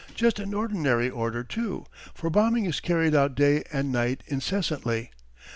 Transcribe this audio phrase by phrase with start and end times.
[0.15, 5.11] Just an ordinary order too, for bombing is carried out day and night incessantly.